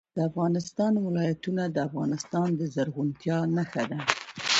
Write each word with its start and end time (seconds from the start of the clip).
د 0.15 0.17
افغانستان 0.29 0.93
ولايتونه 1.07 1.63
د 1.69 1.77
افغانستان 1.87 2.47
د 2.59 2.61
زرغونتیا 2.75 3.37
نښه 3.55 3.83
ده. 3.91 3.99